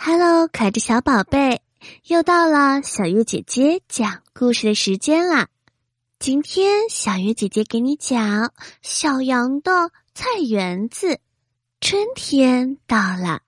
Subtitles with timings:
[0.00, 1.60] Hello，可爱的小宝贝，
[2.06, 5.48] 又到了小月姐姐讲故事的时间啦！
[6.20, 11.18] 今天小月姐姐给你讲小羊的菜园子。
[11.80, 13.40] 春天到了，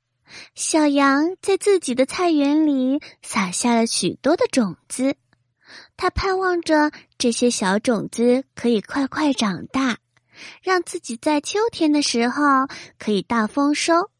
[0.56, 5.14] 小羊在自己的菜园里撒下了许多的种子，
[5.96, 9.98] 它盼望着这些小种子可以快快长大，
[10.64, 12.66] 让自己在秋天的时候
[12.98, 14.10] 可以大丰收。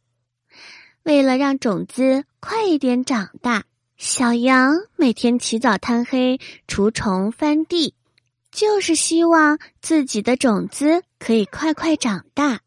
[1.02, 3.64] 为了让种子快一点长大，
[3.96, 6.38] 小羊每天起早贪黑
[6.68, 7.94] 除虫翻地，
[8.52, 12.60] 就是希望自己的种子可以快快长大。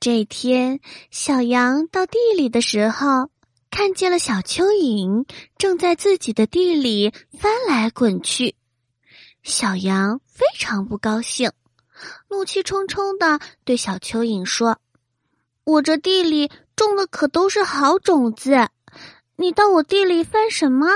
[0.00, 0.80] 这天，
[1.12, 3.30] 小羊到地里的时候，
[3.70, 5.24] 看见了小蚯蚓
[5.56, 8.56] 正在自己的地里翻来滚去，
[9.44, 11.52] 小羊非常不高兴，
[12.28, 14.78] 怒气冲冲的对小蚯蚓说
[15.62, 16.50] ：“我这地里……”
[16.80, 18.70] 种的可都是好种子，
[19.36, 20.86] 你到我地里翻什么？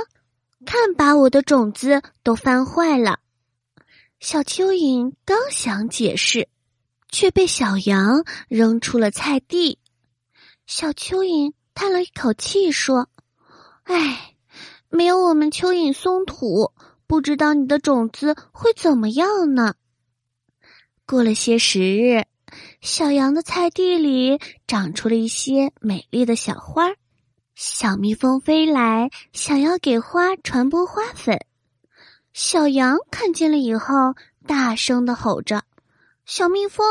[0.64, 3.18] 看把我的种子都翻坏了。
[4.18, 6.48] 小蚯蚓刚想解释，
[7.10, 9.78] 却被小羊扔出了菜地。
[10.66, 13.10] 小蚯蚓叹了一口气说
[13.84, 14.36] ：“唉，
[14.88, 16.72] 没有我们蚯蚓松土，
[17.06, 19.74] 不知道你的种子会怎么样呢。”
[21.04, 22.24] 过了些时日。
[22.80, 26.92] 小羊的菜地里长出了一些美丽的小花，
[27.54, 31.38] 小蜜蜂飞来，想要给花传播花粉。
[32.32, 33.94] 小羊看见了以后，
[34.46, 35.62] 大声的吼着
[36.26, 36.84] ：“小蜜蜂，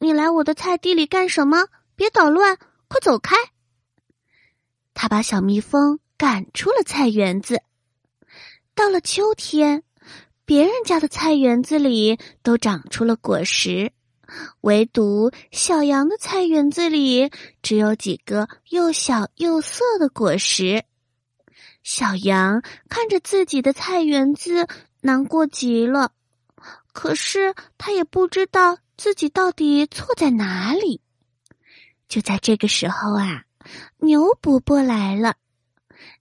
[0.00, 1.66] 你来我的菜地里干什么？
[1.94, 2.58] 别捣乱，
[2.88, 3.36] 快走开！”
[4.92, 7.62] 他把小蜜蜂赶出了菜园子。
[8.74, 9.84] 到了秋天，
[10.44, 13.92] 别人家的菜园子里都长出了果实。
[14.62, 17.30] 唯独小羊的菜园子里
[17.62, 20.84] 只有几个又小又涩的果实，
[21.82, 24.66] 小羊看着自己的菜园子，
[25.00, 26.12] 难过极了。
[26.92, 31.00] 可是他也不知道自己到底错在哪里。
[32.08, 33.44] 就在这个时候啊，
[33.98, 35.36] 牛伯伯来了。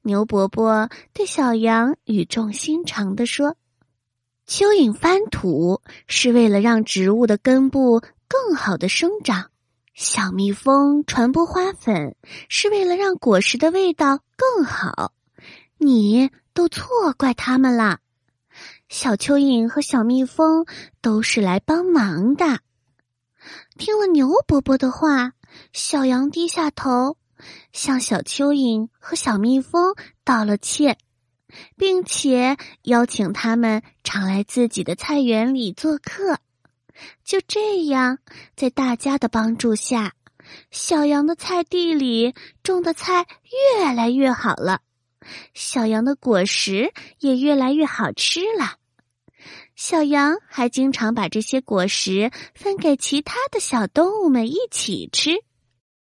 [0.04, 3.56] 牛伯伯对小羊语重心长的说。
[4.52, 9.50] 蚯蚓翻土是为了让植物的根部更好的生长，
[9.94, 12.18] 小蜜蜂传播花粉
[12.50, 15.14] 是为了让果实的味道更好。
[15.78, 18.00] 你都错怪他们啦！
[18.90, 20.66] 小蚯蚓和小蜜蜂
[21.00, 22.60] 都是来帮忙的。
[23.78, 25.32] 听了牛伯伯的话，
[25.72, 27.16] 小羊低下头，
[27.72, 29.96] 向小蚯蚓和小蜜蜂
[30.26, 30.98] 道了歉。
[31.78, 36.40] 并且邀请他们常来自己的菜园里做客。
[37.24, 38.20] 就这样，
[38.56, 40.14] 在大家的帮助下，
[40.70, 43.26] 小羊的菜地里种的菜
[43.78, 44.82] 越来越好了，
[45.54, 48.78] 小羊的果实也越来越好吃了。
[49.76, 55.44] 小羊还经常把这些果实分给其他的小动物们一起吃。